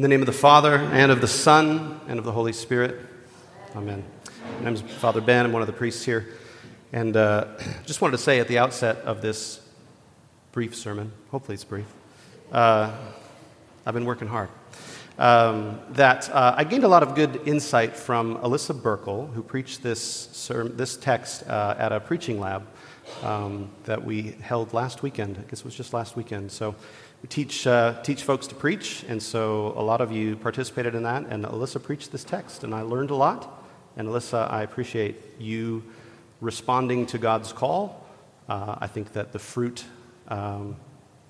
In 0.00 0.02
the 0.02 0.08
name 0.08 0.22
of 0.22 0.26
the 0.26 0.32
Father, 0.32 0.76
and 0.76 1.12
of 1.12 1.20
the 1.20 1.28
Son, 1.28 2.00
and 2.08 2.18
of 2.18 2.24
the 2.24 2.32
Holy 2.32 2.54
Spirit. 2.54 3.04
Amen. 3.76 4.02
My 4.56 4.64
name 4.64 4.72
is 4.72 4.80
Father 4.80 5.20
Ben. 5.20 5.44
I'm 5.44 5.52
one 5.52 5.60
of 5.60 5.66
the 5.66 5.74
priests 5.74 6.06
here. 6.06 6.26
And 6.90 7.18
uh, 7.18 7.48
just 7.84 8.00
wanted 8.00 8.12
to 8.12 8.22
say 8.22 8.40
at 8.40 8.48
the 8.48 8.56
outset 8.56 8.96
of 9.04 9.20
this 9.20 9.60
brief 10.52 10.74
sermon, 10.74 11.12
hopefully 11.30 11.52
it's 11.52 11.64
brief, 11.64 11.84
uh, 12.50 12.96
I've 13.84 13.92
been 13.92 14.06
working 14.06 14.26
hard, 14.26 14.48
um, 15.18 15.78
that 15.90 16.30
uh, 16.30 16.54
I 16.56 16.64
gained 16.64 16.84
a 16.84 16.88
lot 16.88 17.02
of 17.02 17.14
good 17.14 17.42
insight 17.44 17.94
from 17.94 18.38
Alyssa 18.38 18.74
Burkle, 18.80 19.30
who 19.34 19.42
preached 19.42 19.82
this, 19.82 20.48
this 20.48 20.96
text 20.96 21.46
uh, 21.46 21.74
at 21.76 21.92
a 21.92 22.00
preaching 22.00 22.40
lab 22.40 22.66
um, 23.22 23.70
that 23.84 24.02
we 24.02 24.34
held 24.40 24.72
last 24.72 25.02
weekend. 25.02 25.36
I 25.36 25.42
guess 25.50 25.58
it 25.58 25.64
was 25.66 25.74
just 25.74 25.92
last 25.92 26.16
weekend. 26.16 26.50
So 26.52 26.74
we 27.22 27.28
teach, 27.28 27.66
uh, 27.66 28.00
teach 28.02 28.22
folks 28.22 28.46
to 28.46 28.54
preach, 28.54 29.04
and 29.06 29.22
so 29.22 29.74
a 29.76 29.82
lot 29.82 30.00
of 30.00 30.10
you 30.10 30.36
participated 30.36 30.94
in 30.94 31.02
that. 31.02 31.26
And 31.26 31.44
Alyssa 31.44 31.82
preached 31.82 32.12
this 32.12 32.24
text, 32.24 32.64
and 32.64 32.74
I 32.74 32.80
learned 32.80 33.10
a 33.10 33.14
lot. 33.14 33.62
And 33.96 34.08
Alyssa, 34.08 34.50
I 34.50 34.62
appreciate 34.62 35.16
you 35.38 35.82
responding 36.40 37.04
to 37.06 37.18
God's 37.18 37.52
call. 37.52 38.06
Uh, 38.48 38.76
I 38.80 38.86
think 38.86 39.12
that 39.12 39.32
the 39.32 39.38
fruit, 39.38 39.84
um, 40.28 40.76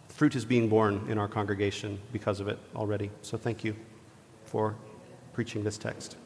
fruit 0.08 0.36
is 0.36 0.44
being 0.44 0.68
born 0.68 1.04
in 1.08 1.18
our 1.18 1.26
congregation 1.26 1.98
because 2.12 2.38
of 2.38 2.46
it 2.46 2.58
already. 2.76 3.10
So 3.22 3.36
thank 3.36 3.64
you 3.64 3.74
for 4.44 4.76
preaching 5.32 5.64
this 5.64 5.76
text. 5.76 6.16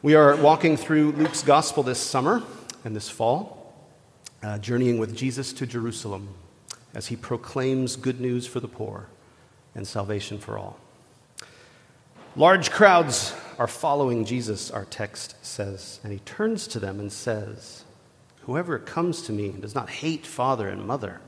We 0.00 0.14
are 0.14 0.34
walking 0.36 0.78
through 0.78 1.12
Luke's 1.12 1.42
gospel 1.42 1.82
this 1.82 1.98
summer 1.98 2.42
and 2.84 2.96
this 2.96 3.10
fall, 3.10 3.74
uh, 4.42 4.56
journeying 4.56 4.98
with 4.98 5.14
Jesus 5.14 5.52
to 5.52 5.66
Jerusalem 5.66 6.34
as 6.94 7.08
he 7.08 7.16
proclaims 7.16 7.96
good 7.96 8.20
news 8.20 8.46
for 8.46 8.60
the 8.60 8.68
poor 8.68 9.08
and 9.74 9.86
salvation 9.86 10.38
for 10.38 10.58
all. 10.58 10.78
Large 12.36 12.70
crowds 12.70 13.34
are 13.58 13.66
following 13.66 14.24
Jesus, 14.24 14.70
our 14.70 14.84
text 14.84 15.34
says, 15.44 16.00
and 16.02 16.12
he 16.12 16.20
turns 16.20 16.66
to 16.68 16.78
them 16.78 17.00
and 17.00 17.12
says, 17.12 17.84
Whoever 18.42 18.78
comes 18.78 19.22
to 19.22 19.32
me 19.32 19.48
and 19.48 19.60
does 19.60 19.74
not 19.74 19.90
hate 19.90 20.26
father 20.26 20.68
and 20.68 20.86
mother, 20.86 21.20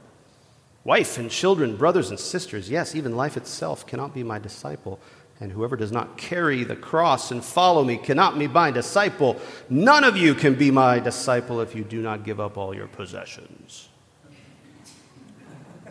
wife 0.85 1.19
and 1.19 1.31
children, 1.31 1.77
brothers 1.77 2.11
and 2.11 2.19
sisters, 2.19 2.71
yes, 2.71 2.95
even 2.95 3.17
life 3.17 3.37
itself, 3.37 3.87
cannot 3.87 4.15
be 4.15 4.23
my 4.23 4.39
disciple. 4.39 4.99
And 5.41 5.51
whoever 5.51 5.77
does 5.77 5.91
not 5.91 6.17
carry 6.17 6.63
the 6.63 6.77
cross 6.77 7.33
and 7.33 7.45
follow 7.45 7.83
me 7.83 7.97
cannot 7.97 8.39
be 8.39 8.47
my 8.47 8.71
disciple. 8.71 9.41
None 9.69 10.05
of 10.05 10.17
you 10.17 10.35
can 10.35 10.55
be 10.55 10.71
my 10.71 11.01
disciple 11.01 11.61
if 11.61 11.75
you 11.75 11.83
do 11.83 12.01
not 12.01 12.25
give 12.25 12.39
up 12.39 12.57
all 12.57 12.75
your 12.75 12.87
possessions. 12.87 13.89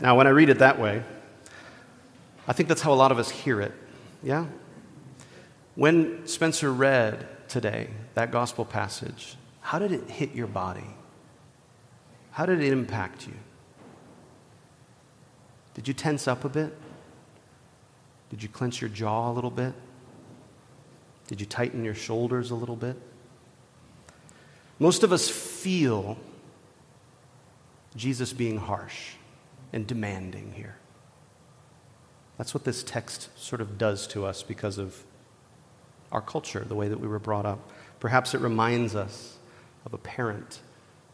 Now, 0.02 0.18
when 0.18 0.26
I 0.26 0.32
read 0.32 0.50
it 0.50 0.58
that 0.60 0.80
way, 0.80 1.04
I 2.48 2.54
think 2.54 2.68
that's 2.68 2.82
how 2.82 2.92
a 2.92 2.96
lot 2.96 3.12
of 3.12 3.20
us 3.20 3.30
hear 3.30 3.62
it. 3.62 3.72
Yeah? 4.24 4.48
When 5.76 6.26
Spencer 6.26 6.74
read 6.74 7.28
today 7.48 7.90
that 8.16 8.32
gospel 8.32 8.66
passage, 8.66 9.36
how 9.62 9.78
did 9.78 9.92
it 9.92 10.10
hit 10.10 10.34
your 10.34 10.48
body? 10.48 10.88
How 12.32 12.48
did 12.48 12.62
it 12.62 12.74
impact 12.74 13.28
you? 13.28 13.36
Did 15.76 15.88
you 15.88 15.94
tense 15.94 16.28
up 16.28 16.44
a 16.46 16.50
bit? 16.50 16.76
Did 18.32 18.42
you 18.42 18.50
clench 18.50 18.82
your 18.82 18.90
jaw 18.90 19.30
a 19.30 19.34
little 19.34 19.52
bit? 19.52 19.74
Did 21.28 21.40
you 21.40 21.46
tighten 21.46 21.86
your 21.86 21.94
shoulders 21.94 22.50
a 22.50 22.56
little 22.56 22.76
bit? 22.76 22.98
Most 24.80 25.04
of 25.04 25.14
us 25.14 25.30
feel 25.30 26.18
Jesus 27.96 28.34
being 28.34 28.58
harsh 28.58 29.12
and 29.74 29.88
demanding 29.88 30.54
here. 30.54 30.76
That's 32.38 32.54
what 32.54 32.64
this 32.64 32.84
text 32.84 33.30
sort 33.38 33.62
of 33.62 33.78
does 33.78 34.08
to 34.08 34.26
us 34.26 34.44
because 34.44 34.78
of 34.78 35.04
our 36.12 36.22
culture, 36.22 36.66
the 36.68 36.76
way 36.76 36.88
that 36.88 37.00
we 37.00 37.08
were 37.08 37.20
brought 37.20 37.46
up. 37.46 37.70
Perhaps 38.00 38.34
it 38.34 38.42
reminds 38.42 38.96
us 38.96 39.38
of 39.86 39.94
a 39.94 39.98
parent 39.98 40.60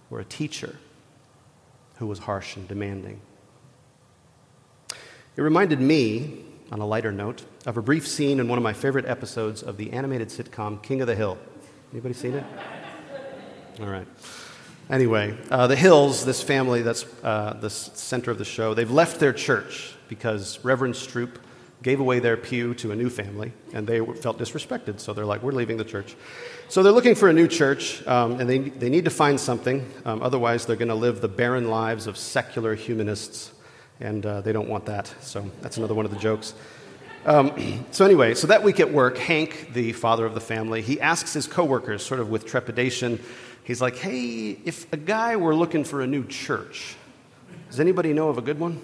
or 0.09 0.20
a 0.20 0.26
teacher 0.26 0.78
who 1.98 2.08
was 2.08 2.20
harsh 2.20 2.56
and 2.56 2.68
demanding. 2.68 3.20
It 5.36 5.42
reminded 5.42 5.80
me, 5.80 6.46
on 6.72 6.80
a 6.80 6.88
lighter 6.88 7.12
note, 7.12 7.44
of 7.66 7.78
a 7.78 7.81
brief 7.81 8.08
scene 8.08 8.40
in 8.40 8.48
one 8.48 8.58
of 8.58 8.64
my 8.64 8.74
favorite 8.74 9.06
episodes 9.06 9.62
of 9.62 9.78
the 9.78 9.92
animated 9.92 10.30
sitcom 10.30 10.81
King 10.81 11.02
of 11.02 11.08
the 11.08 11.16
Hill. 11.16 11.38
Anybody 11.92 12.14
seen 12.14 12.34
it? 12.34 12.44
All 13.80 13.88
right. 13.88 14.08
Anyway, 14.90 15.38
uh, 15.52 15.68
the 15.68 15.75
Hills, 15.75 16.24
this 16.24 16.42
family 16.42 16.81
that's 16.81 17.06
uh, 17.22 17.58
the 17.59 17.70
center 17.70 18.31
of 18.31 18.38
the 18.38 18.46
show, 18.46 18.74
they've 18.74 18.90
left 18.90 19.20
their 19.20 19.34
church 19.34 19.94
because 20.08 20.64
Reverend 20.64 20.94
Stroup 20.94 21.36
gave 21.84 22.00
away 22.00 22.20
their 22.20 22.38
pew 22.38 22.74
to 22.75 22.92
a 22.92 22.96
new 22.96 23.09
family, 23.09 23.52
and 23.74 23.86
they 23.86 24.00
felt 24.00 24.40
disrespected. 24.40 25.02
So 25.02 25.12
they're 25.12 25.25
like, 25.25 25.44
we're 25.44 25.52
leaving 25.52 25.75
the 25.75 25.84
church. 25.84 26.16
So 26.70 26.84
they're 26.84 26.94
looking 26.94 27.16
for 27.16 27.28
a 27.28 27.34
new 27.34 27.50
church, 27.50 28.06
um, 28.08 28.40
and 28.40 28.50
they, 28.50 28.59
they 28.59 28.90
need 28.90 29.03
to 29.03 29.12
find 29.12 29.38
something. 29.38 29.86
Um, 30.06 30.24
otherwise, 30.24 30.66
they're 30.66 30.78
going 30.78 30.88
to 30.88 30.96
live 30.96 31.19
the 31.19 31.28
barren 31.28 31.69
lives 31.69 32.08
of 32.08 32.18
secular 32.18 32.74
humanists, 32.74 33.52
and 34.00 34.25
uh, 34.25 34.40
they 34.40 34.54
don't 34.54 34.69
want 34.69 34.86
that. 34.86 35.14
So 35.19 35.50
that's 35.62 35.75
another 35.75 35.96
one 35.96 36.06
of 36.06 36.12
the 36.12 36.19
jokes. 36.19 36.54
Um, 37.25 37.86
so 37.92 38.06
anyway, 38.06 38.36
so 38.36 38.48
that 38.48 38.64
week 38.64 38.80
at 38.80 38.92
work, 38.92 39.18
Hank, 39.18 39.74
the 39.74 39.92
father 39.92 40.25
of 40.25 40.34
the 40.34 40.42
family, 40.42 40.81
he 40.81 41.00
asks 41.02 41.34
his 41.34 41.46
coworkers, 41.46 42.06
sort 42.06 42.22
of 42.22 42.30
with 42.30 42.46
trepidation, 42.46 43.19
He's 43.68 43.82
like, 43.82 43.98
hey, 43.98 44.52
if 44.64 44.92
a 44.94 44.98
guy 44.98 45.36
were 45.36 45.54
looking 45.54 45.84
for 45.84 46.02
a 46.02 46.08
new 46.08 46.26
church, 46.26 46.96
does 47.70 47.82
anybody 47.82 48.14
know 48.14 48.30
of 48.30 48.38
a 48.38 48.42
good 48.42 48.62
one? 48.62 48.82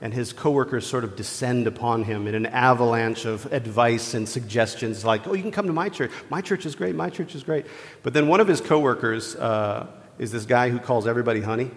And 0.00 0.14
his 0.14 0.32
coworkers 0.32 0.86
sort 0.86 1.04
of 1.04 1.16
descend 1.16 1.66
upon 1.66 2.04
him 2.04 2.26
in 2.26 2.34
an 2.34 2.46
avalanche 2.46 3.26
of 3.26 3.44
advice 3.52 4.14
and 4.14 4.26
suggestions, 4.26 5.04
like, 5.04 5.28
oh, 5.28 5.34
you 5.34 5.42
can 5.42 5.50
come 5.50 5.66
to 5.66 5.72
my 5.74 5.90
church. 5.90 6.10
My 6.30 6.40
church 6.40 6.64
is 6.64 6.74
great. 6.74 6.94
My 6.94 7.10
church 7.10 7.34
is 7.34 7.42
great. 7.42 7.66
But 8.02 8.14
then 8.14 8.26
one 8.26 8.40
of 8.40 8.48
his 8.48 8.62
coworkers 8.62 9.36
uh, 9.36 9.86
is 10.18 10.32
this 10.32 10.46
guy 10.46 10.70
who 10.70 10.78
calls 10.78 11.06
everybody 11.06 11.42
honey. 11.42 11.70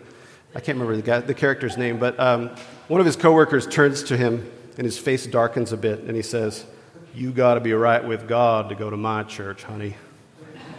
I 0.55 0.61
can't 0.61 0.79
remember 0.79 0.95
the, 0.95 1.01
guy, 1.01 1.19
the 1.19 1.33
character's 1.33 1.75
name, 1.75 1.99
but 1.99 2.17
um, 2.17 2.51
one 2.87 3.01
of 3.01 3.05
his 3.05 3.17
coworkers 3.17 3.67
turns 3.67 4.01
to 4.03 4.15
him 4.15 4.49
and 4.77 4.85
his 4.85 4.97
face 4.97 5.27
darkens 5.27 5.73
a 5.73 5.77
bit 5.77 5.99
and 6.03 6.15
he 6.15 6.21
says, 6.21 6.65
You 7.13 7.33
got 7.33 7.55
to 7.55 7.59
be 7.59 7.73
right 7.73 8.03
with 8.03 8.29
God 8.29 8.69
to 8.69 8.75
go 8.75 8.89
to 8.89 8.95
my 8.95 9.23
church, 9.23 9.63
honey. 9.63 9.97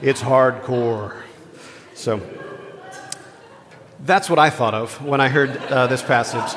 It's 0.01 0.23
hardcore. 0.23 1.26
So 1.97 2.21
that's 4.01 4.29
what 4.29 4.39
I 4.39 4.51
thought 4.51 4.75
of 4.75 5.03
when 5.03 5.21
I 5.21 5.29
heard 5.29 5.57
uh, 5.57 5.87
this 5.87 6.03
passage. 6.03 6.57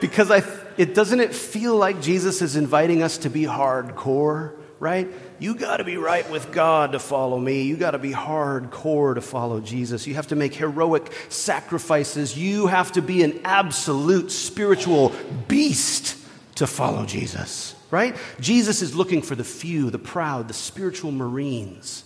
Because 0.00 0.30
I, 0.30 0.42
it 0.76 0.94
doesn't 0.94 1.18
it 1.20 1.34
feel 1.34 1.76
like 1.76 2.00
Jesus 2.00 2.40
is 2.40 2.54
inviting 2.54 3.02
us 3.02 3.18
to 3.18 3.30
be 3.30 3.42
hardcore, 3.42 4.52
right? 4.78 5.08
You 5.40 5.56
got 5.56 5.78
to 5.78 5.84
be 5.84 5.96
right 5.96 6.28
with 6.30 6.52
God 6.52 6.92
to 6.92 7.00
follow 7.00 7.36
me. 7.36 7.62
You 7.62 7.76
got 7.76 7.90
to 7.90 7.98
be 7.98 8.12
hardcore 8.12 9.16
to 9.16 9.20
follow 9.20 9.60
Jesus. 9.60 10.06
You 10.06 10.14
have 10.14 10.28
to 10.28 10.36
make 10.36 10.54
heroic 10.54 11.12
sacrifices. 11.28 12.38
You 12.38 12.68
have 12.68 12.92
to 12.92 13.02
be 13.02 13.24
an 13.24 13.40
absolute 13.44 14.30
spiritual 14.30 15.12
beast 15.48 16.16
to 16.54 16.68
follow 16.68 17.04
Jesus, 17.06 17.74
right? 17.90 18.14
Jesus 18.38 18.82
is 18.82 18.94
looking 18.94 19.20
for 19.20 19.34
the 19.34 19.42
few, 19.42 19.90
the 19.90 19.98
proud, 19.98 20.46
the 20.46 20.54
spiritual 20.54 21.10
Marines, 21.10 22.04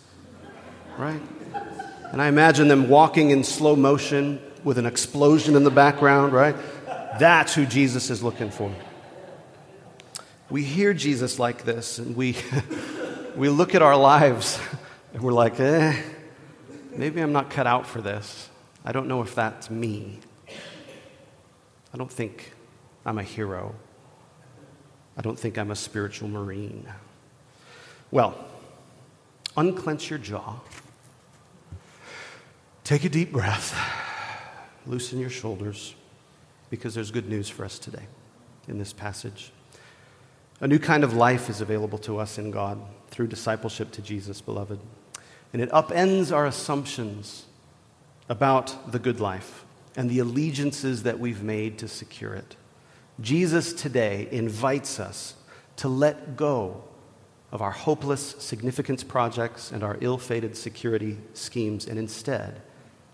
right? 0.96 1.20
And 2.12 2.22
I 2.22 2.28
imagine 2.28 2.68
them 2.68 2.88
walking 2.88 3.30
in 3.30 3.44
slow 3.44 3.76
motion 3.76 4.40
with 4.64 4.78
an 4.78 4.86
explosion 4.86 5.56
in 5.56 5.64
the 5.64 5.70
background, 5.70 6.32
right? 6.32 6.56
That's 7.18 7.54
who 7.54 7.66
Jesus 7.66 8.10
is 8.10 8.22
looking 8.22 8.50
for. 8.50 8.74
We 10.50 10.64
hear 10.64 10.94
Jesus 10.94 11.38
like 11.38 11.64
this, 11.64 11.98
and 11.98 12.16
we, 12.16 12.36
we 13.36 13.50
look 13.50 13.74
at 13.74 13.82
our 13.82 13.96
lives, 13.96 14.58
and 15.12 15.22
we're 15.22 15.32
like, 15.32 15.60
eh, 15.60 16.00
maybe 16.96 17.20
I'm 17.20 17.32
not 17.32 17.50
cut 17.50 17.66
out 17.66 17.86
for 17.86 18.00
this. 18.00 18.48
I 18.84 18.92
don't 18.92 19.08
know 19.08 19.20
if 19.20 19.34
that's 19.34 19.68
me. 19.70 20.20
I 21.92 21.98
don't 21.98 22.10
think 22.10 22.52
I'm 23.04 23.18
a 23.18 23.22
hero. 23.22 23.74
I 25.16 25.20
don't 25.20 25.38
think 25.38 25.58
I'm 25.58 25.70
a 25.70 25.76
spiritual 25.76 26.28
marine. 26.28 26.86
Well, 28.10 28.34
unclench 29.56 30.08
your 30.08 30.18
jaw 30.18 30.60
Take 32.88 33.04
a 33.04 33.10
deep 33.10 33.32
breath, 33.32 33.78
loosen 34.86 35.18
your 35.18 35.28
shoulders, 35.28 35.94
because 36.70 36.94
there's 36.94 37.10
good 37.10 37.28
news 37.28 37.46
for 37.46 37.66
us 37.66 37.78
today 37.78 38.06
in 38.66 38.78
this 38.78 38.94
passage. 38.94 39.52
A 40.62 40.66
new 40.66 40.78
kind 40.78 41.04
of 41.04 41.12
life 41.12 41.50
is 41.50 41.60
available 41.60 41.98
to 41.98 42.16
us 42.16 42.38
in 42.38 42.50
God 42.50 42.80
through 43.10 43.26
discipleship 43.26 43.90
to 43.90 44.00
Jesus, 44.00 44.40
beloved. 44.40 44.80
And 45.52 45.60
it 45.60 45.68
upends 45.68 46.34
our 46.34 46.46
assumptions 46.46 47.44
about 48.30 48.90
the 48.90 48.98
good 48.98 49.20
life 49.20 49.66
and 49.94 50.08
the 50.08 50.20
allegiances 50.20 51.02
that 51.02 51.20
we've 51.20 51.42
made 51.42 51.76
to 51.80 51.88
secure 51.88 52.32
it. 52.32 52.56
Jesus 53.20 53.74
today 53.74 54.28
invites 54.30 54.98
us 54.98 55.34
to 55.76 55.88
let 55.88 56.38
go 56.38 56.84
of 57.52 57.60
our 57.60 57.70
hopeless 57.70 58.34
significance 58.38 59.04
projects 59.04 59.72
and 59.72 59.82
our 59.82 59.98
ill 60.00 60.16
fated 60.16 60.56
security 60.56 61.18
schemes 61.34 61.86
and 61.86 61.98
instead 61.98 62.62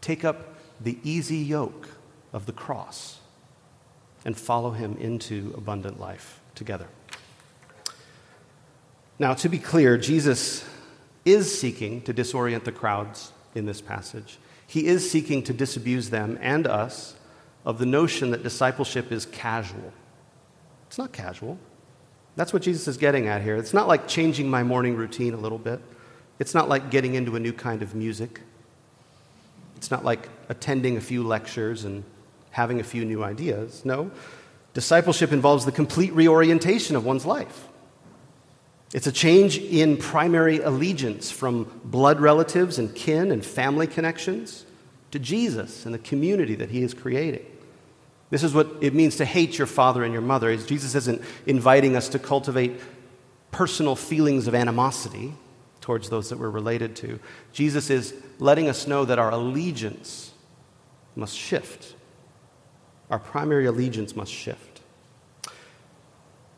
Take 0.04 0.22
up 0.22 0.54
the 0.82 0.98
easy 1.02 1.38
yoke 1.38 1.88
of 2.34 2.44
the 2.44 2.52
cross 2.52 3.20
and 4.26 4.36
follow 4.36 4.72
him 4.72 4.98
into 4.98 5.54
abundant 5.56 5.98
life 5.98 6.42
together. 6.54 6.88
Now, 9.18 9.32
to 9.32 9.48
be 9.48 9.58
clear, 9.58 9.96
Jesus 9.96 10.68
is 11.24 11.58
seeking 11.58 12.02
to 12.02 12.12
disorient 12.12 12.64
the 12.64 12.70
crowds 12.70 13.32
in 13.54 13.64
this 13.64 13.80
passage. 13.80 14.36
He 14.66 14.84
is 14.88 15.10
seeking 15.10 15.42
to 15.44 15.54
disabuse 15.54 16.10
them 16.10 16.38
and 16.42 16.66
us 16.66 17.16
of 17.64 17.78
the 17.78 17.86
notion 17.86 18.30
that 18.32 18.42
discipleship 18.42 19.10
is 19.10 19.24
casual. 19.24 19.90
It's 20.86 20.98
not 20.98 21.12
casual. 21.12 21.58
That's 22.36 22.52
what 22.52 22.60
Jesus 22.60 22.86
is 22.88 22.98
getting 22.98 23.26
at 23.26 23.40
here. 23.40 23.56
It's 23.56 23.72
not 23.72 23.88
like 23.88 24.06
changing 24.06 24.50
my 24.50 24.64
morning 24.64 24.96
routine 24.96 25.32
a 25.32 25.38
little 25.38 25.56
bit. 25.56 25.80
It's 26.38 26.52
not 26.52 26.68
like 26.68 26.90
getting 26.90 27.14
into 27.14 27.36
a 27.36 27.40
new 27.40 27.54
kind 27.54 27.80
of 27.80 27.94
music. 27.94 28.42
It's 29.84 29.90
not 29.90 30.02
like 30.02 30.30
attending 30.48 30.96
a 30.96 31.00
few 31.02 31.22
lectures 31.22 31.84
and 31.84 32.04
having 32.52 32.80
a 32.80 32.82
few 32.82 33.04
new 33.04 33.22
ideas. 33.22 33.84
No. 33.84 34.10
Discipleship 34.72 35.30
involves 35.30 35.66
the 35.66 35.72
complete 35.72 36.10
reorientation 36.14 36.96
of 36.96 37.04
one's 37.04 37.26
life. 37.26 37.68
It's 38.94 39.06
a 39.06 39.12
change 39.12 39.58
in 39.58 39.98
primary 39.98 40.60
allegiance 40.60 41.30
from 41.30 41.82
blood 41.84 42.18
relatives 42.18 42.78
and 42.78 42.94
kin 42.94 43.30
and 43.30 43.44
family 43.44 43.86
connections 43.86 44.64
to 45.10 45.18
Jesus 45.18 45.84
and 45.84 45.92
the 45.92 45.98
community 45.98 46.54
that 46.54 46.70
he 46.70 46.82
is 46.82 46.94
creating. 46.94 47.44
This 48.30 48.42
is 48.42 48.54
what 48.54 48.68
it 48.80 48.94
means 48.94 49.16
to 49.16 49.26
hate 49.26 49.58
your 49.58 49.66
father 49.66 50.02
and 50.02 50.14
your 50.14 50.22
mother. 50.22 50.56
Jesus 50.56 50.94
isn't 50.94 51.20
inviting 51.44 51.94
us 51.94 52.08
to 52.08 52.18
cultivate 52.18 52.80
personal 53.50 53.96
feelings 53.96 54.46
of 54.46 54.54
animosity 54.54 55.34
towards 55.84 56.08
those 56.08 56.30
that 56.30 56.38
we're 56.38 56.48
related 56.48 56.96
to. 56.96 57.20
Jesus 57.52 57.90
is 57.90 58.14
letting 58.38 58.70
us 58.70 58.86
know 58.86 59.04
that 59.04 59.18
our 59.18 59.30
allegiance 59.30 60.32
must 61.14 61.36
shift. 61.36 61.94
Our 63.10 63.18
primary 63.18 63.66
allegiance 63.66 64.16
must 64.16 64.32
shift. 64.32 64.80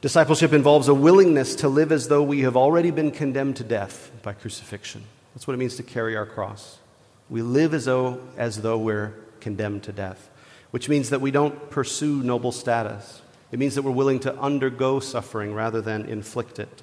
Discipleship 0.01 0.53
involves 0.53 0.87
a 0.87 0.95
willingness 0.95 1.57
to 1.57 1.69
live 1.69 1.91
as 1.91 2.07
though 2.07 2.23
we 2.23 2.43
have 2.43 2.57
already 2.57 2.93
been 2.93 3.11
condemned 3.11 3.57
to 3.57 3.65
death 3.65 4.13
by 4.23 4.33
crucifixion. 4.33 5.03
That's 5.35 5.49
what 5.49 5.55
it 5.55 5.57
means 5.57 5.75
to 5.75 5.83
carry 5.83 6.17
our 6.17 6.25
cross. 6.25 6.79
We 7.29 7.43
live 7.43 7.75
as 7.75 7.87
though, 7.87 8.21
as 8.37 8.63
though 8.63 8.79
we're 8.79 9.13
condemned 9.41 9.83
to 9.83 9.93
death, 9.93 10.31
which 10.71 10.89
means 10.89 11.11
that 11.11 11.21
we 11.21 11.33
don't 11.33 11.69
pursue 11.69 12.23
noble 12.23 12.53
status. 12.53 13.23
It 13.51 13.59
means 13.59 13.75
that 13.75 13.83
we're 13.83 13.91
willing 13.91 14.21
to 14.21 14.39
undergo 14.39 15.01
suffering 15.01 15.53
rather 15.53 15.81
than 15.81 16.05
inflict 16.05 16.61
it. 16.61 16.83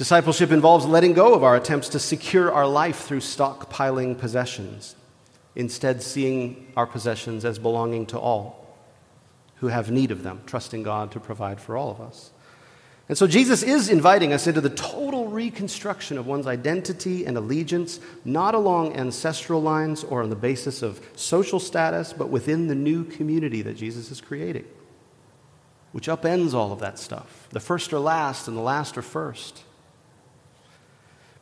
Discipleship 0.00 0.50
involves 0.50 0.86
letting 0.86 1.12
go 1.12 1.34
of 1.34 1.44
our 1.44 1.56
attempts 1.56 1.90
to 1.90 1.98
secure 1.98 2.50
our 2.50 2.66
life 2.66 3.00
through 3.00 3.20
stockpiling 3.20 4.16
possessions, 4.16 4.96
instead, 5.54 6.02
seeing 6.02 6.72
our 6.74 6.86
possessions 6.86 7.44
as 7.44 7.58
belonging 7.58 8.06
to 8.06 8.18
all 8.18 8.74
who 9.56 9.66
have 9.66 9.90
need 9.90 10.10
of 10.10 10.22
them, 10.22 10.40
trusting 10.46 10.82
God 10.84 11.12
to 11.12 11.20
provide 11.20 11.60
for 11.60 11.76
all 11.76 11.90
of 11.90 12.00
us. 12.00 12.30
And 13.10 13.18
so 13.18 13.26
Jesus 13.26 13.62
is 13.62 13.90
inviting 13.90 14.32
us 14.32 14.46
into 14.46 14.62
the 14.62 14.70
total 14.70 15.28
reconstruction 15.28 16.16
of 16.16 16.26
one's 16.26 16.46
identity 16.46 17.26
and 17.26 17.36
allegiance, 17.36 18.00
not 18.24 18.54
along 18.54 18.96
ancestral 18.96 19.60
lines 19.60 20.02
or 20.02 20.22
on 20.22 20.30
the 20.30 20.34
basis 20.34 20.80
of 20.80 21.06
social 21.14 21.60
status, 21.60 22.14
but 22.14 22.30
within 22.30 22.68
the 22.68 22.74
new 22.74 23.04
community 23.04 23.60
that 23.60 23.76
Jesus 23.76 24.10
is 24.10 24.22
creating, 24.22 24.64
which 25.92 26.08
upends 26.08 26.54
all 26.54 26.72
of 26.72 26.78
that 26.78 26.98
stuff. 26.98 27.48
The 27.50 27.60
first 27.60 27.92
are 27.92 27.98
last, 27.98 28.48
and 28.48 28.56
the 28.56 28.62
last 28.62 28.96
are 28.96 29.02
first. 29.02 29.64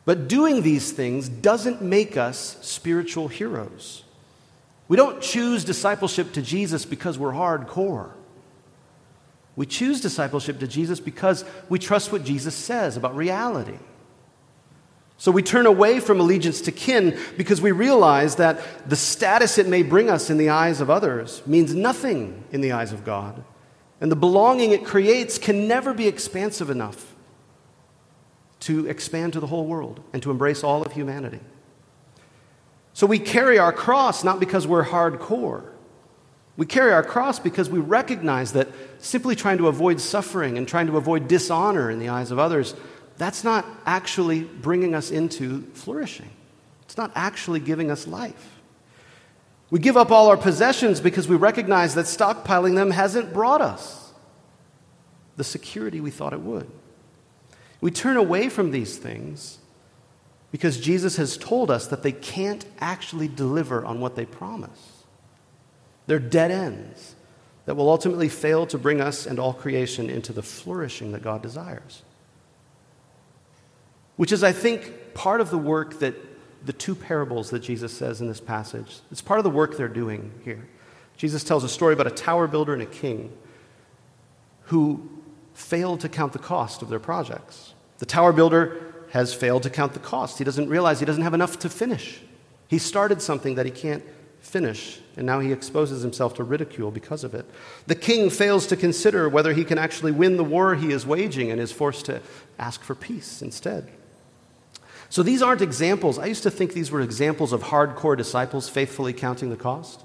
But 0.09 0.27
doing 0.27 0.63
these 0.63 0.91
things 0.91 1.29
doesn't 1.29 1.83
make 1.83 2.17
us 2.17 2.57
spiritual 2.61 3.27
heroes. 3.27 4.03
We 4.87 4.97
don't 4.97 5.21
choose 5.21 5.63
discipleship 5.63 6.33
to 6.33 6.41
Jesus 6.41 6.83
because 6.83 7.19
we're 7.19 7.31
hardcore. 7.31 8.09
We 9.55 9.67
choose 9.67 10.01
discipleship 10.01 10.61
to 10.61 10.67
Jesus 10.67 10.99
because 10.99 11.45
we 11.69 11.77
trust 11.77 12.11
what 12.11 12.23
Jesus 12.23 12.55
says 12.55 12.97
about 12.97 13.15
reality. 13.15 13.77
So 15.19 15.31
we 15.31 15.43
turn 15.43 15.67
away 15.67 15.99
from 15.99 16.19
allegiance 16.19 16.61
to 16.61 16.71
kin 16.71 17.15
because 17.37 17.61
we 17.61 17.71
realize 17.71 18.37
that 18.37 18.89
the 18.89 18.95
status 18.95 19.59
it 19.59 19.67
may 19.67 19.83
bring 19.83 20.09
us 20.09 20.31
in 20.31 20.39
the 20.39 20.49
eyes 20.49 20.81
of 20.81 20.89
others 20.89 21.43
means 21.45 21.75
nothing 21.75 22.45
in 22.51 22.61
the 22.61 22.71
eyes 22.71 22.91
of 22.93 23.05
God. 23.05 23.43
And 24.01 24.11
the 24.11 24.15
belonging 24.15 24.71
it 24.71 24.85
creates 24.85 25.37
can 25.37 25.67
never 25.67 25.93
be 25.93 26.07
expansive 26.07 26.71
enough 26.71 27.08
to 28.61 28.87
expand 28.87 29.33
to 29.33 29.39
the 29.39 29.47
whole 29.47 29.65
world 29.65 30.01
and 30.13 30.21
to 30.23 30.31
embrace 30.31 30.63
all 30.63 30.81
of 30.83 30.91
humanity. 30.91 31.39
So 32.93 33.07
we 33.07 33.19
carry 33.19 33.57
our 33.57 33.71
cross 33.71 34.23
not 34.23 34.39
because 34.39 34.67
we're 34.67 34.85
hardcore. 34.85 35.63
We 36.57 36.65
carry 36.65 36.91
our 36.91 37.03
cross 37.03 37.39
because 37.39 37.69
we 37.69 37.79
recognize 37.79 38.51
that 38.51 38.67
simply 38.97 39.35
trying 39.35 39.59
to 39.59 39.69
avoid 39.69 40.01
suffering 40.01 40.57
and 40.57 40.67
trying 40.67 40.87
to 40.87 40.97
avoid 40.97 41.29
dishonor 41.29 41.89
in 41.89 41.99
the 41.99 42.09
eyes 42.09 42.31
of 42.31 42.39
others, 42.39 42.75
that's 43.17 43.45
not 43.45 43.65
actually 43.85 44.41
bringing 44.41 44.93
us 44.93 45.11
into 45.11 45.61
flourishing. 45.73 46.29
It's 46.83 46.97
not 46.97 47.11
actually 47.15 47.61
giving 47.61 47.89
us 47.91 48.07
life. 48.07 48.59
We 49.69 49.79
give 49.79 49.95
up 49.95 50.11
all 50.11 50.27
our 50.27 50.37
possessions 50.37 50.99
because 50.99 51.27
we 51.27 51.35
recognize 51.35 51.95
that 51.95 52.05
stockpiling 52.05 52.75
them 52.75 52.91
hasn't 52.91 53.33
brought 53.33 53.61
us 53.61 54.11
the 55.37 55.43
security 55.43 56.01
we 56.01 56.11
thought 56.11 56.33
it 56.33 56.41
would. 56.41 56.69
We 57.81 57.91
turn 57.91 58.17
away 58.17 58.49
from 58.49 58.71
these 58.71 58.97
things 58.97 59.59
because 60.51 60.79
Jesus 60.79 61.17
has 61.17 61.37
told 61.37 61.69
us 61.69 61.87
that 61.87 62.03
they 62.03 62.11
can't 62.11 62.65
actually 62.79 63.27
deliver 63.27 63.85
on 63.85 63.99
what 63.99 64.15
they 64.15 64.25
promise. 64.25 65.03
They're 66.07 66.19
dead 66.19 66.51
ends 66.51 67.15
that 67.65 67.75
will 67.75 67.89
ultimately 67.89 68.29
fail 68.29 68.65
to 68.67 68.77
bring 68.77 68.99
us 68.99 69.25
and 69.27 69.39
all 69.39 69.53
creation 69.53 70.09
into 70.09 70.33
the 70.33 70.41
flourishing 70.41 71.11
that 71.11 71.21
God 71.21 71.41
desires. 71.41 72.01
Which 74.15 74.31
is, 74.31 74.43
I 74.43 74.51
think, 74.51 75.13
part 75.13 75.39
of 75.39 75.51
the 75.51 75.57
work 75.57 75.99
that 75.99 76.15
the 76.65 76.73
two 76.73 76.95
parables 76.95 77.51
that 77.51 77.59
Jesus 77.59 77.93
says 77.93 78.21
in 78.21 78.27
this 78.27 78.41
passage, 78.41 78.99
it's 79.11 79.21
part 79.21 79.39
of 79.39 79.43
the 79.43 79.49
work 79.49 79.77
they're 79.77 79.87
doing 79.87 80.31
here. 80.43 80.67
Jesus 81.15 81.43
tells 81.43 81.63
a 81.63 81.69
story 81.69 81.93
about 81.93 82.07
a 82.07 82.11
tower 82.11 82.47
builder 82.47 82.73
and 82.73 82.81
a 82.81 82.87
king 82.87 83.31
who 84.63 85.07
failed 85.59 85.99
to 86.01 86.09
count 86.09 86.33
the 86.33 86.39
cost 86.39 86.81
of 86.81 86.89
their 86.89 86.99
projects. 86.99 87.73
The 87.99 88.05
tower 88.05 88.31
builder 88.31 88.81
has 89.11 89.33
failed 89.33 89.63
to 89.63 89.69
count 89.69 89.93
the 89.93 89.99
cost. 89.99 90.37
He 90.37 90.43
doesn't 90.43 90.69
realize 90.69 90.99
he 90.99 91.05
doesn't 91.05 91.23
have 91.23 91.33
enough 91.33 91.59
to 91.59 91.69
finish. 91.69 92.21
He 92.67 92.77
started 92.77 93.21
something 93.21 93.55
that 93.55 93.65
he 93.65 93.71
can't 93.71 94.03
finish, 94.39 94.99
and 95.17 95.25
now 95.25 95.39
he 95.39 95.51
exposes 95.51 96.01
himself 96.01 96.35
to 96.35 96.43
ridicule 96.43 96.91
because 96.91 97.23
of 97.23 97.33
it. 97.33 97.45
The 97.87 97.95
king 97.95 98.29
fails 98.29 98.67
to 98.67 98.77
consider 98.77 99.27
whether 99.27 99.53
he 99.53 99.65
can 99.65 99.77
actually 99.77 100.11
win 100.11 100.37
the 100.37 100.43
war 100.43 100.75
he 100.75 100.91
is 100.91 101.05
waging 101.05 101.51
and 101.51 101.59
is 101.59 101.71
forced 101.71 102.05
to 102.05 102.21
ask 102.57 102.81
for 102.81 102.95
peace 102.95 103.41
instead. 103.41 103.89
So 105.09 105.23
these 105.23 105.41
aren't 105.41 105.61
examples. 105.61 106.19
I 106.19 106.27
used 106.27 106.43
to 106.43 106.51
think 106.51 106.73
these 106.73 106.91
were 106.91 107.01
examples 107.01 107.51
of 107.51 107.63
hardcore 107.63 108.15
disciples 108.15 108.69
faithfully 108.69 109.11
counting 109.11 109.49
the 109.49 109.57
cost. 109.57 110.03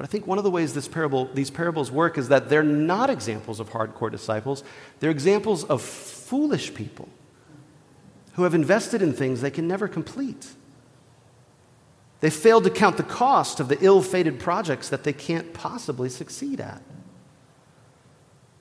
But 0.00 0.08
I 0.08 0.12
think 0.12 0.26
one 0.26 0.38
of 0.38 0.44
the 0.44 0.50
ways 0.50 0.72
this 0.72 0.88
parable, 0.88 1.26
these 1.34 1.50
parables 1.50 1.90
work 1.90 2.16
is 2.16 2.28
that 2.28 2.48
they're 2.48 2.62
not 2.62 3.10
examples 3.10 3.60
of 3.60 3.68
hardcore 3.68 4.10
disciples, 4.10 4.64
they're 4.98 5.10
examples 5.10 5.62
of 5.64 5.82
foolish 5.82 6.72
people 6.72 7.06
who 8.32 8.44
have 8.44 8.54
invested 8.54 9.02
in 9.02 9.12
things 9.12 9.42
they 9.42 9.50
can 9.50 9.68
never 9.68 9.88
complete. 9.88 10.48
They 12.20 12.30
failed 12.30 12.64
to 12.64 12.70
count 12.70 12.96
the 12.96 13.02
cost 13.02 13.60
of 13.60 13.68
the 13.68 13.76
ill 13.84 14.00
fated 14.00 14.40
projects 14.40 14.88
that 14.88 15.04
they 15.04 15.12
can't 15.12 15.52
possibly 15.52 16.08
succeed 16.08 16.62
at. 16.62 16.80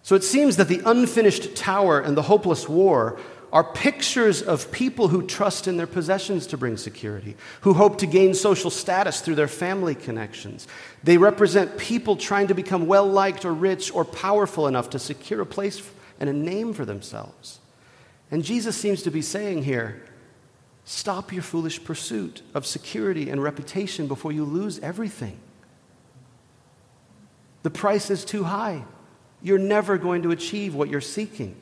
So 0.03 0.15
it 0.15 0.25
seems 0.25 0.57
that 0.57 0.67
the 0.67 0.81
unfinished 0.85 1.55
tower 1.55 2.01
and 2.01 2.17
the 2.17 2.23
hopeless 2.23 2.67
war 2.67 3.17
are 3.51 3.63
pictures 3.63 4.41
of 4.41 4.71
people 4.71 5.07
who 5.07 5.25
trust 5.25 5.67
in 5.67 5.77
their 5.77 5.87
possessions 5.87 6.45
to 6.47 6.57
bring 6.57 6.77
security, 6.77 7.35
who 7.61 7.73
hope 7.73 7.97
to 7.97 8.05
gain 8.05 8.33
social 8.33 8.69
status 8.69 9.21
through 9.21 9.35
their 9.35 9.47
family 9.47 9.95
connections. 9.95 10.67
They 11.03 11.17
represent 11.17 11.77
people 11.77 12.15
trying 12.15 12.47
to 12.47 12.53
become 12.53 12.85
well 12.85 13.07
liked 13.07 13.45
or 13.45 13.53
rich 13.53 13.93
or 13.93 14.05
powerful 14.05 14.67
enough 14.67 14.91
to 14.91 14.99
secure 14.99 15.41
a 15.41 15.45
place 15.45 15.81
and 16.19 16.29
a 16.29 16.33
name 16.33 16.73
for 16.73 16.85
themselves. 16.85 17.59
And 18.29 18.43
Jesus 18.43 18.77
seems 18.77 19.01
to 19.03 19.11
be 19.11 19.21
saying 19.21 19.63
here 19.63 20.03
stop 20.85 21.31
your 21.31 21.43
foolish 21.43 21.83
pursuit 21.83 22.41
of 22.53 22.65
security 22.65 23.29
and 23.29 23.41
reputation 23.41 24.07
before 24.07 24.31
you 24.31 24.43
lose 24.43 24.79
everything. 24.79 25.39
The 27.63 27.69
price 27.69 28.09
is 28.09 28.25
too 28.25 28.43
high. 28.43 28.83
You're 29.41 29.57
never 29.57 29.97
going 29.97 30.23
to 30.23 30.31
achieve 30.31 30.75
what 30.75 30.89
you're 30.89 31.01
seeking. 31.01 31.55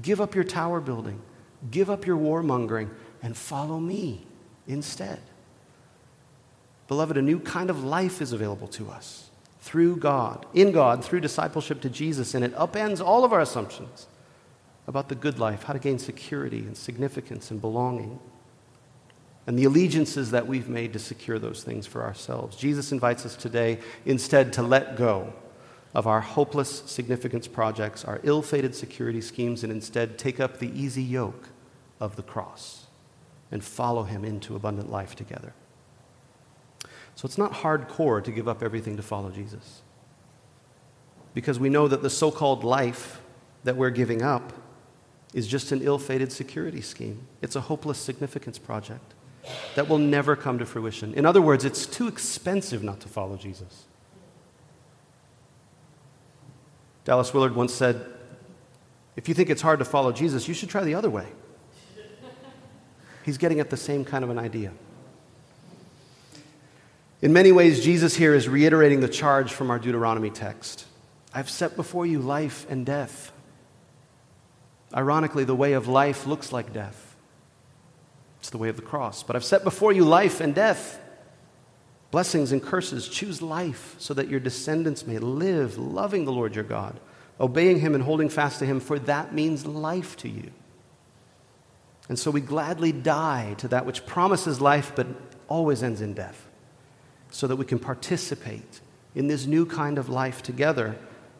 Give 0.00 0.20
up 0.20 0.34
your 0.34 0.44
tower 0.44 0.80
building, 0.80 1.20
give 1.70 1.90
up 1.90 2.06
your 2.06 2.16
warmongering, 2.16 2.88
and 3.22 3.36
follow 3.36 3.78
me 3.78 4.24
instead. 4.66 5.20
Beloved, 6.88 7.16
a 7.16 7.22
new 7.22 7.38
kind 7.38 7.68
of 7.68 7.84
life 7.84 8.22
is 8.22 8.32
available 8.32 8.68
to 8.68 8.90
us 8.90 9.30
through 9.60 9.96
God, 9.96 10.46
in 10.54 10.72
God, 10.72 11.04
through 11.04 11.20
discipleship 11.20 11.80
to 11.82 11.90
Jesus, 11.90 12.34
and 12.34 12.44
it 12.44 12.54
upends 12.56 13.04
all 13.04 13.24
of 13.24 13.32
our 13.32 13.40
assumptions 13.40 14.06
about 14.86 15.08
the 15.08 15.14
good 15.14 15.38
life, 15.38 15.62
how 15.62 15.72
to 15.72 15.78
gain 15.78 15.98
security 15.98 16.60
and 16.60 16.76
significance 16.76 17.50
and 17.50 17.60
belonging, 17.60 18.18
and 19.46 19.58
the 19.58 19.64
allegiances 19.64 20.30
that 20.32 20.46
we've 20.46 20.68
made 20.68 20.92
to 20.92 20.98
secure 20.98 21.38
those 21.38 21.62
things 21.62 21.86
for 21.86 22.02
ourselves. 22.02 22.56
Jesus 22.56 22.92
invites 22.92 23.24
us 23.24 23.36
today 23.36 23.78
instead 24.04 24.52
to 24.54 24.62
let 24.62 24.96
go 24.96 25.32
of 25.94 26.06
our 26.06 26.20
hopeless 26.20 26.82
significance 26.86 27.46
projects, 27.46 28.04
our 28.04 28.20
ill 28.22 28.42
fated 28.42 28.74
security 28.74 29.20
schemes, 29.20 29.62
and 29.62 29.72
instead 29.72 30.18
take 30.18 30.40
up 30.40 30.58
the 30.58 30.70
easy 30.78 31.02
yoke 31.02 31.48
of 32.00 32.16
the 32.16 32.22
cross 32.22 32.86
and 33.50 33.62
follow 33.62 34.04
Him 34.04 34.24
into 34.24 34.56
abundant 34.56 34.90
life 34.90 35.14
together. 35.14 35.52
So 37.14 37.26
it's 37.26 37.38
not 37.38 37.52
hardcore 37.52 38.24
to 38.24 38.30
give 38.30 38.48
up 38.48 38.62
everything 38.62 38.96
to 38.96 39.02
follow 39.02 39.30
Jesus. 39.30 39.82
Because 41.34 41.58
we 41.60 41.68
know 41.68 41.88
that 41.88 42.02
the 42.02 42.10
so 42.10 42.30
called 42.30 42.64
life 42.64 43.20
that 43.64 43.76
we're 43.76 43.90
giving 43.90 44.22
up 44.22 44.52
is 45.34 45.46
just 45.46 45.72
an 45.72 45.82
ill 45.82 45.98
fated 45.98 46.32
security 46.32 46.80
scheme. 46.80 47.26
It's 47.40 47.56
a 47.56 47.60
hopeless 47.60 47.98
significance 47.98 48.58
project 48.58 49.14
that 49.74 49.88
will 49.88 49.98
never 49.98 50.36
come 50.36 50.58
to 50.58 50.66
fruition. 50.66 51.14
In 51.14 51.26
other 51.26 51.42
words, 51.42 51.64
it's 51.64 51.86
too 51.86 52.08
expensive 52.08 52.82
not 52.82 53.00
to 53.00 53.08
follow 53.08 53.36
Jesus. 53.36 53.84
Dallas 57.04 57.34
Willard 57.34 57.54
once 57.54 57.74
said, 57.74 58.06
If 59.16 59.28
you 59.28 59.34
think 59.34 59.50
it's 59.50 59.62
hard 59.62 59.78
to 59.80 59.84
follow 59.84 60.12
Jesus, 60.12 60.48
you 60.48 60.54
should 60.54 60.68
try 60.68 60.84
the 60.84 60.94
other 60.94 61.10
way. 61.10 61.26
He's 63.24 63.38
getting 63.38 63.60
at 63.60 63.70
the 63.70 63.76
same 63.76 64.04
kind 64.04 64.24
of 64.24 64.30
an 64.30 64.38
idea. 64.38 64.72
In 67.20 67.32
many 67.32 67.52
ways, 67.52 67.84
Jesus 67.84 68.16
here 68.16 68.34
is 68.34 68.48
reiterating 68.48 69.00
the 69.00 69.08
charge 69.08 69.52
from 69.52 69.70
our 69.70 69.78
Deuteronomy 69.78 70.30
text 70.30 70.86
I've 71.34 71.48
set 71.48 71.76
before 71.76 72.04
you 72.04 72.18
life 72.18 72.66
and 72.68 72.84
death. 72.84 73.32
Ironically, 74.94 75.44
the 75.44 75.54
way 75.54 75.72
of 75.72 75.88
life 75.88 76.26
looks 76.26 76.52
like 76.52 76.72
death. 76.72 77.16
It's 78.40 78.50
the 78.50 78.58
way 78.58 78.68
of 78.68 78.76
the 78.76 78.82
cross. 78.82 79.22
But 79.22 79.36
I've 79.36 79.44
set 79.44 79.64
before 79.64 79.92
you 79.92 80.04
life 80.04 80.40
and 80.40 80.54
death, 80.54 81.00
blessings 82.12 82.52
and 82.52 82.62
curses. 82.62 83.08
Choose 83.08 83.42
life 83.42 83.96
so 83.98 84.14
that 84.14 84.28
your 84.28 84.38
descendants 84.38 85.04
may 85.04 85.18
live, 85.18 85.76
loving 85.78 86.24
the 86.24 86.32
Lord 86.32 86.54
your 86.54 86.62
God, 86.62 87.00
obeying 87.40 87.80
him 87.80 87.96
and 87.96 88.04
holding 88.04 88.28
fast 88.28 88.60
to 88.60 88.66
him, 88.66 88.78
for 88.78 89.00
that 89.00 89.34
means 89.34 89.66
life 89.66 90.16
to 90.18 90.28
you. 90.28 90.52
And 92.08 92.18
so 92.18 92.30
we 92.30 92.40
gladly 92.40 92.92
die 92.92 93.54
to 93.58 93.68
that 93.68 93.86
which 93.86 94.06
promises 94.06 94.60
life 94.60 94.92
but 94.94 95.06
always 95.48 95.82
ends 95.82 96.00
in 96.00 96.12
death, 96.12 96.46
so 97.30 97.46
that 97.46 97.56
we 97.56 97.64
can 97.64 97.78
participate 97.78 98.80
in 99.14 99.26
this 99.26 99.46
new 99.46 99.64
kind 99.64 99.98
of 99.98 100.08
life 100.08 100.42
together 100.42 100.96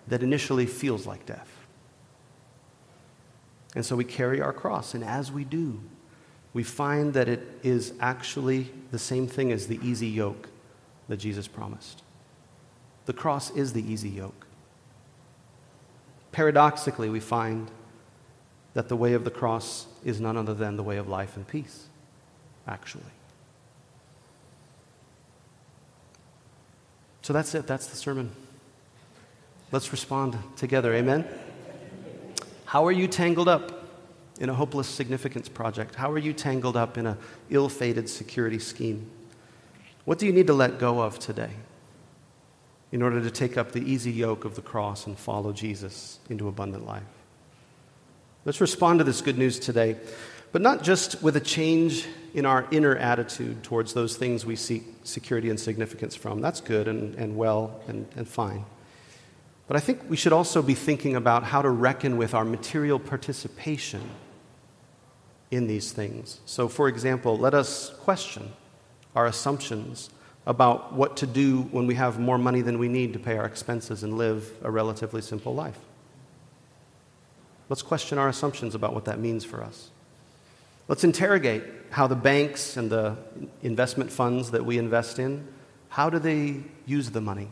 that 0.09 0.23
initially 0.23 0.67
feels 0.67 1.07
like 1.07 1.26
death. 1.26 1.50
And 3.75 3.85
so 3.85 3.95
we 3.95 4.05
carry 4.05 4.41
our 4.41 4.52
cross, 4.52 4.95
and 4.95 5.05
as 5.05 5.31
we 5.31 5.45
do, 5.45 5.83
we 6.55 6.62
find 6.62 7.12
that 7.14 7.29
it 7.29 7.59
is 7.62 7.93
actually 8.00 8.71
the 8.91 8.99
same 8.99 9.26
thing 9.26 9.52
as 9.52 9.67
the 9.67 9.79
easy 9.83 10.09
yoke 10.09 10.49
that 11.12 11.19
Jesus 11.19 11.47
promised. 11.47 12.02
The 13.04 13.12
cross 13.12 13.50
is 13.50 13.75
the 13.75 13.83
easy 13.83 14.09
yoke. 14.09 14.47
Paradoxically, 16.33 17.11
we 17.11 17.21
find 17.21 17.71
that 18.73 18.88
the 18.88 18.97
way 18.97 19.12
of 19.12 19.23
the 19.25 19.31
cross 19.31 19.88
is 20.02 20.23
none 20.23 20.38
other 20.38 20.54
than 20.54 20.78
the 20.78 20.83
way 20.83 20.97
of 20.97 21.09
life 21.09 21.37
and 21.37 21.47
peace, 21.47 21.85
actually. 22.66 23.12
So 27.21 27.35
that's 27.35 27.54
it. 27.54 27.66
That's 27.66 27.88
the 27.88 27.97
sermon. 27.97 28.31
Let's 29.71 29.92
respond 29.92 30.38
together. 30.57 30.95
Amen. 30.95 31.26
How 32.64 32.87
are 32.87 32.92
you 32.92 33.07
tangled 33.07 33.49
up 33.49 33.87
in 34.40 34.49
a 34.49 34.54
hopeless 34.54 34.88
significance 34.88 35.50
project? 35.50 35.95
How 35.95 36.11
are 36.11 36.16
you 36.16 36.33
tangled 36.33 36.78
up 36.78 36.97
in 36.97 37.04
a 37.04 37.19
ill-fated 37.50 38.09
security 38.09 38.59
scheme? 38.59 39.11
What 40.04 40.18
do 40.18 40.26
you 40.26 40.32
need 40.32 40.49
to 40.49 40.54
let 40.54 40.78
go 40.78 41.00
of 41.00 41.18
today 41.18 41.50
in 42.90 43.02
order 43.02 43.23
to 43.23 43.30
take 43.30 43.56
up 43.56 43.73
the 43.73 43.80
easy 43.80 44.11
yoke 44.11 44.44
of 44.44 44.56
the 44.56 44.62
cross 44.62 45.06
and 45.06 45.16
follow 45.16 45.52
Jesus 45.52 46.18
into 46.28 46.49
abundant 46.49 46.87
life? 46.87 47.02
Let's 48.44 48.61
respond 48.61 48.99
to 48.99 49.04
this 49.04 49.21
good 49.21 49.38
news 49.38 49.61
today, 49.61 49.97
but 50.50 50.61
not 50.61 50.82
just 50.82 51.23
with 51.23 51.37
a 51.37 51.40
change 51.40 52.06
in 52.35 52.44
our 52.44 52.66
inner 52.73 52.97
attitude 52.97 53.62
towards 53.62 53.94
those 53.94 54.16
things 54.16 54.44
we 54.44 54.56
seek 54.56 54.82
security 55.04 55.49
and 55.49 55.61
significance 55.61 56.16
from. 56.16 56.40
That's 56.40 56.61
good 56.61 56.88
and, 56.88 57.14
and 57.14 57.37
well 57.37 57.80
and, 57.87 58.09
and 58.16 58.26
fine. 58.26 58.64
But 59.68 59.76
I 59.76 59.80
think 59.80 60.00
we 60.09 60.16
should 60.16 60.32
also 60.32 60.61
be 60.61 60.75
thinking 60.75 61.14
about 61.14 61.44
how 61.44 61.62
to 61.62 61.71
reckon 61.71 62.16
with 62.16 62.35
our 62.35 62.44
material 62.44 62.99
participation 62.99 64.02
in 65.52 65.68
these 65.68 65.92
things. 65.92 66.40
So, 66.44 66.66
for 66.66 66.88
example, 66.88 67.38
let 67.38 67.54
us 67.54 67.90
question 68.00 68.52
our 69.14 69.26
assumptions 69.26 70.11
about 70.47 70.92
what 70.92 71.16
to 71.19 71.26
do 71.26 71.62
when 71.71 71.87
we 71.87 71.95
have 71.95 72.19
more 72.19 72.38
money 72.38 72.62
than 72.62 72.78
we 72.78 72.88
need 72.88 73.12
to 73.12 73.19
pay 73.19 73.37
our 73.37 73.45
expenses 73.45 74.02
and 74.02 74.19
live 74.19 74.52
a 74.62 74.71
relatively 74.71 75.23
simple 75.23 75.54
life. 75.54 75.78
Let's 77.69 77.83
question 77.83 78.19
our 78.19 78.28
assumptions 78.28 78.75
about 78.75 78.92
what 78.92 79.04
that 79.04 79.19
means 79.19 79.45
for 79.45 79.62
us. 79.62 79.90
Let's 80.88 81.04
interrogate 81.04 81.62
how 81.90 82.07
the 82.07 82.16
banks 82.16 82.76
and 82.76 82.90
the 82.90 83.16
investment 83.62 84.11
funds 84.11 84.50
that 84.50 84.64
we 84.64 84.78
invest 84.78 85.19
in, 85.19 85.47
how 85.90 86.11
do 86.11 86.19
they 86.19 86.62
use 86.87 87.11
the 87.11 87.21
money? 87.21 87.49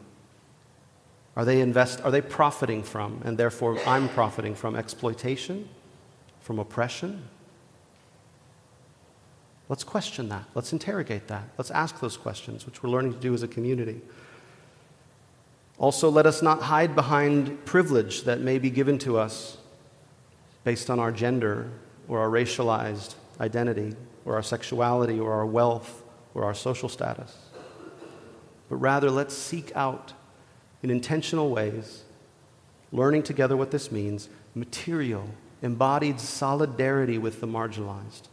Are 1.36 1.44
they, 1.44 1.60
invest, 1.60 2.00
are 2.02 2.10
they 2.10 2.20
profiting 2.20 2.82
from, 2.82 3.20
and 3.24 3.38
therefore 3.38 3.78
I'm 3.86 4.08
profiting 4.08 4.54
from 4.54 4.74
exploitation, 4.74 5.68
from 6.40 6.58
oppression? 6.58 7.28
Let's 9.70 9.84
question 9.84 10.28
that. 10.30 10.46
Let's 10.56 10.72
interrogate 10.72 11.28
that. 11.28 11.44
Let's 11.56 11.70
ask 11.70 12.00
those 12.00 12.16
questions, 12.16 12.66
which 12.66 12.82
we're 12.82 12.90
learning 12.90 13.14
to 13.14 13.20
do 13.20 13.32
as 13.34 13.44
a 13.44 13.48
community. 13.48 14.00
Also, 15.78 16.10
let 16.10 16.26
us 16.26 16.42
not 16.42 16.62
hide 16.62 16.96
behind 16.96 17.64
privilege 17.66 18.24
that 18.24 18.40
may 18.40 18.58
be 18.58 18.68
given 18.68 18.98
to 18.98 19.16
us 19.16 19.58
based 20.64 20.90
on 20.90 20.98
our 20.98 21.12
gender 21.12 21.70
or 22.08 22.18
our 22.18 22.28
racialized 22.28 23.14
identity 23.40 23.94
or 24.24 24.34
our 24.34 24.42
sexuality 24.42 25.20
or 25.20 25.32
our 25.32 25.46
wealth 25.46 26.02
or 26.34 26.42
our 26.42 26.52
social 26.52 26.88
status. 26.88 27.36
But 28.68 28.76
rather, 28.76 29.08
let's 29.08 29.36
seek 29.36 29.70
out 29.76 30.14
in 30.82 30.90
intentional 30.90 31.48
ways, 31.48 32.02
learning 32.90 33.22
together 33.22 33.56
what 33.56 33.70
this 33.70 33.92
means, 33.92 34.28
material, 34.52 35.28
embodied 35.62 36.18
solidarity 36.18 37.18
with 37.18 37.40
the 37.40 37.46
marginalized 37.46 38.29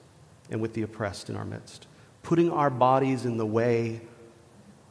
and 0.49 0.61
with 0.61 0.73
the 0.73 0.81
oppressed 0.81 1.29
in 1.29 1.35
our 1.35 1.45
midst, 1.45 1.87
putting 2.23 2.51
our 2.51 2.69
bodies 2.69 3.25
in 3.25 3.37
the 3.37 3.45
way 3.45 4.01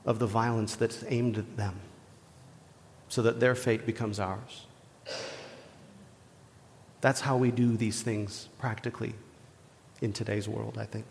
of 0.05 0.19
the 0.19 0.27
violence 0.27 0.77
that's 0.77 1.05
aimed 1.09 1.39
at 1.39 1.57
them 1.57 1.81
so 3.09 3.23
that 3.23 3.41
their 3.41 3.55
fate 3.55 3.87
becomes 3.87 4.21
ours. 4.21 4.67
That's 7.01 7.21
how 7.21 7.37
we 7.37 7.51
do 7.51 7.77
these 7.77 8.03
things 8.03 8.49
practically 8.59 9.15
in 10.01 10.13
today's 10.13 10.49
world, 10.49 10.77
I 10.79 10.85
think. 10.85 11.05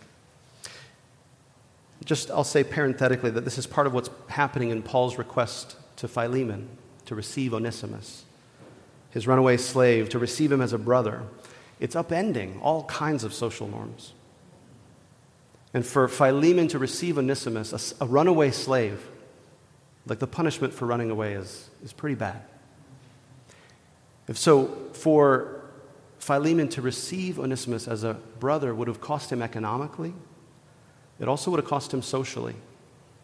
Just, 2.03 2.29
I'll 2.29 2.43
say 2.43 2.63
parenthetically 2.63 3.31
that 3.31 3.45
this 3.45 3.57
is 3.57 3.65
part 3.65 3.87
of 3.87 3.93
what's 3.93 4.09
happening 4.27 4.69
in 4.69 4.81
Paul's 4.83 5.17
request 5.17 5.77
to 5.97 6.07
Philemon 6.07 6.69
to 7.05 7.15
receive 7.15 7.53
Onesimus, 7.53 8.25
his 9.11 9.27
runaway 9.27 9.57
slave, 9.57 10.09
to 10.09 10.19
receive 10.19 10.51
him 10.51 10.61
as 10.61 10.73
a 10.73 10.77
brother. 10.77 11.23
It's 11.79 11.95
upending 11.95 12.59
all 12.61 12.83
kinds 12.85 13.23
of 13.23 13.33
social 13.33 13.67
norms. 13.67 14.13
And 15.75 15.85
for 15.85 16.07
Philemon 16.07 16.69
to 16.69 16.79
receive 16.79 17.17
Onesimus, 17.17 17.93
a, 17.99 18.05
a 18.05 18.07
runaway 18.07 18.51
slave, 18.51 19.05
like 20.07 20.19
the 20.19 20.25
punishment 20.25 20.73
for 20.73 20.85
running 20.85 21.11
away 21.11 21.33
is, 21.33 21.69
is 21.83 21.91
pretty 21.91 22.15
bad. 22.15 22.41
If 24.29 24.37
so, 24.37 24.67
for 24.93 25.65
Philemon 26.17 26.69
to 26.69 26.81
receive 26.81 27.39
Onesimus 27.39 27.89
as 27.89 28.05
a 28.05 28.13
brother 28.39 28.73
would 28.73 28.87
have 28.87 29.01
cost 29.01 29.33
him 29.33 29.41
economically, 29.41 30.13
it 31.19 31.27
also 31.27 31.51
would 31.51 31.59
have 31.59 31.67
cost 31.67 31.93
him 31.93 32.01
socially 32.01 32.55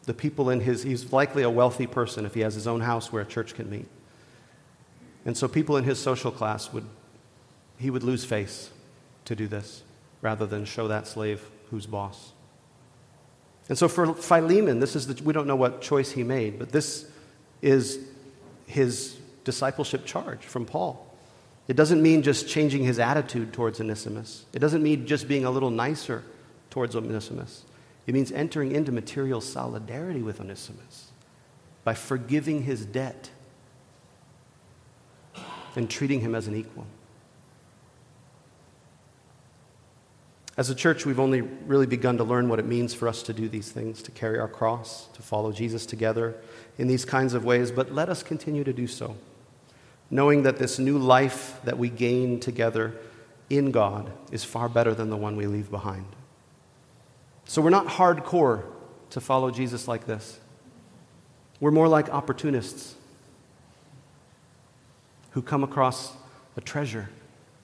the 0.04 0.14
people 0.14 0.50
in 0.50 0.60
his, 0.60 0.84
he's 0.84 1.14
likely 1.14 1.44
a 1.44 1.50
wealthy 1.50 1.88
person 1.88 2.26
if 2.26 2.34
he 2.34 2.42
has 2.42 2.54
his 2.54 2.68
own 2.68 2.82
house 2.82 3.14
where 3.14 3.22
a 3.22 3.26
church 3.26 3.56
can 3.56 3.70
meet. 3.70 3.88
And 5.24 5.38
so 5.38 5.48
people 5.48 5.78
in 5.78 5.86
his 5.86 6.00
social 6.00 6.32
class 6.32 6.74
would, 6.74 6.86
he 7.78 7.90
would 7.90 8.04
lose 8.04 8.26
face 8.26 8.72
to 9.24 9.38
do 9.38 9.48
this 9.48 9.84
rather 10.22 10.46
than 10.46 10.66
show 10.66 10.90
that 10.90 11.08
slave 11.08 11.50
who's 11.70 11.86
boss. 11.86 12.34
And 13.70 13.78
so 13.78 13.88
for 13.88 14.14
Philemon, 14.14 14.80
this 14.80 14.96
is 14.96 15.08
the, 15.08 15.24
we 15.24 15.34
don't 15.34 15.48
know 15.48 15.56
what 15.56 15.82
choice 15.82 16.12
he 16.12 16.24
made, 16.24 16.60
but 16.60 16.72
this 16.72 17.10
is 17.62 18.00
his 18.68 19.18
discipleship 19.44 20.06
charge 20.06 20.40
from 20.40 20.66
Paul. 20.66 21.08
It 21.68 21.76
doesn't 21.76 22.02
mean 22.02 22.22
just 22.22 22.48
changing 22.48 22.84
his 22.84 23.00
attitude 23.00 23.54
towards 23.54 23.80
Onesimus. 23.80 24.46
It 24.54 24.60
doesn't 24.60 24.84
mean 24.84 25.08
just 25.08 25.28
being 25.28 25.46
a 25.46 25.52
little 25.52 25.70
nicer 25.70 26.24
towards 26.70 26.96
Onesimus. 26.96 27.64
It 28.08 28.14
means 28.14 28.32
entering 28.32 28.72
into 28.72 28.92
material 28.92 29.42
solidarity 29.42 30.22
with 30.22 30.42
Onesimus 30.42 31.12
by 31.84 31.94
forgiving 31.94 32.64
his 32.64 32.86
debt 32.86 33.30
and 35.76 35.90
treating 35.90 36.20
him 36.20 36.36
as 36.36 36.48
an 36.48 36.56
equal. 36.56 36.86
As 40.62 40.70
a 40.70 40.76
church, 40.76 41.08
we've 41.08 41.20
only 41.20 41.42
really 41.42 41.88
begun 41.88 42.18
to 42.18 42.24
learn 42.24 42.48
what 42.48 42.60
it 42.60 42.68
means 42.68 42.94
for 42.94 43.08
us 43.08 43.24
to 43.24 43.34
do 43.34 43.50
these 43.50 43.72
things, 43.72 44.00
to 44.04 44.12
carry 44.12 44.38
our 44.38 44.48
cross, 44.48 45.08
to 45.14 45.24
follow 45.24 45.52
Jesus 45.52 45.88
together 45.88 46.36
in 46.78 46.88
these 46.88 47.04
kinds 47.04 47.34
of 47.34 47.44
ways, 47.44 47.72
but 47.72 47.92
let 47.92 48.10
us 48.10 48.22
continue 48.22 48.64
to 48.64 48.72
do 48.72 48.86
so. 48.86 49.16
knowing 50.12 50.44
that 50.44 50.58
this 50.58 50.78
new 50.78 51.00
life 51.00 51.60
that 51.64 51.78
we 51.78 51.90
gain 51.90 52.40
together 52.40 52.94
in 53.50 53.72
God 53.72 54.12
is 54.32 54.44
far 54.44 54.68
better 54.68 54.94
than 54.94 55.10
the 55.10 55.16
one 55.16 55.38
we 55.38 55.48
leave 55.48 55.72
behind. 55.72 56.06
So 57.46 57.62
we're 57.62 57.70
not 57.70 57.88
hardcore 57.88 58.64
to 59.12 59.22
follow 59.22 59.50
Jesus 59.50 59.88
like 59.88 60.06
this. 60.06 60.40
We're 61.62 61.72
more 61.72 61.88
like 61.88 62.10
opportunists 62.10 62.96
who 65.32 65.42
come 65.42 65.64
across 65.64 66.14
a 66.58 66.62
treasure 66.62 67.10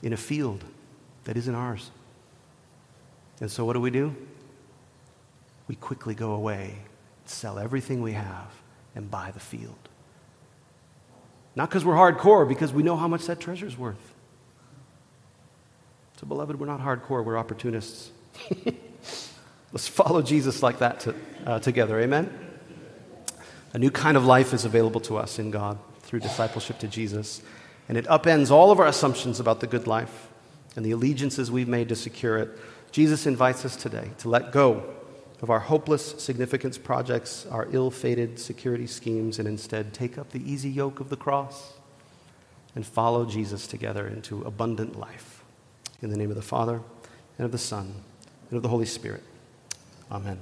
in 0.02 0.14
a 0.14 0.18
field 0.18 0.64
that 1.26 1.36
isn't 1.36 1.54
ours. 1.54 1.92
And 3.40 3.52
so 3.52 3.66
what 3.66 3.74
do 3.74 3.82
we 3.82 3.92
do? 3.92 4.16
We 5.68 5.76
quickly 5.76 6.16
go 6.16 6.32
away, 6.32 6.76
sell 7.26 7.60
everything 7.60 8.02
we 8.02 8.14
have, 8.14 8.52
and 8.96 9.12
buy 9.12 9.32
the 9.32 9.40
field. 9.40 9.76
Not 11.56 11.70
because 11.70 11.84
we're 11.84 11.96
hardcore, 11.96 12.48
because 12.48 12.72
we 12.72 12.84
know 12.84 12.96
how 12.96 13.08
much 13.08 13.26
that 13.26 13.40
treasure 13.40 13.66
is 13.66 13.78
worth. 13.78 14.14
So, 16.20 16.26
beloved, 16.26 16.60
we're 16.60 16.68
not 16.68 16.82
hardcore, 16.82 17.24
we're 17.24 17.38
opportunists. 17.38 18.12
Let's 19.72 19.88
follow 19.88 20.22
Jesus 20.22 20.64
like 20.64 20.80
that 20.80 21.00
to, 21.02 21.16
uh, 21.46 21.60
together. 21.60 22.00
Amen? 22.00 22.32
A 23.74 23.80
new 23.80 23.92
kind 23.92 24.18
of 24.18 24.26
life 24.26 24.54
is 24.54 24.66
available 24.66 25.02
to 25.02 25.18
us 25.18 25.38
in 25.38 25.52
God 25.52 25.78
through 26.02 26.22
discipleship 26.22 26.80
to 26.80 26.88
Jesus, 26.88 27.42
and 27.90 27.98
it 27.98 28.06
upends 28.06 28.50
all 28.50 28.72
of 28.72 28.80
our 28.80 28.88
assumptions 28.88 29.40
about 29.40 29.60
the 29.60 29.68
good 29.68 29.86
life 29.86 30.30
and 30.76 30.86
the 30.86 30.92
allegiances 30.92 31.52
we've 31.52 31.68
made 31.68 31.90
to 31.90 31.96
secure 31.96 32.38
it. 32.38 32.50
Jesus 32.92 33.26
invites 33.26 33.66
us 33.66 33.76
today 33.76 34.12
to 34.20 34.30
let 34.30 34.52
go 34.52 34.84
of 35.42 35.50
our 35.50 35.60
hopeless 35.60 36.16
significance 36.18 36.78
projects, 36.78 37.46
our 37.52 37.68
ill 37.72 37.92
fated 37.92 38.40
security 38.40 38.88
schemes, 38.88 39.40
and 39.40 39.48
instead 39.48 39.94
take 39.94 40.18
up 40.18 40.32
the 40.32 40.52
easy 40.52 40.70
yoke 40.70 41.00
of 41.00 41.10
the 41.10 41.16
cross 41.16 41.74
and 42.76 42.86
follow 42.86 43.26
Jesus 43.26 43.68
together 43.68 44.08
into 44.08 44.42
abundant 44.44 45.00
life. 45.00 45.44
In 46.02 46.10
the 46.10 46.18
name 46.18 46.30
of 46.30 46.36
the 46.36 46.42
Father, 46.42 46.82
and 47.38 47.46
of 47.46 47.52
the 47.52 47.58
Son, 47.58 47.94
and 48.50 48.58
of 48.58 48.64
the 48.64 48.70
Holy 48.70 48.86
Spirit. 48.86 49.24
Amen. 50.12 50.40